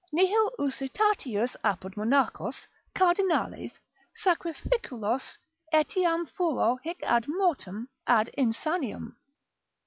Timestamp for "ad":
7.03-7.27, 8.07-8.31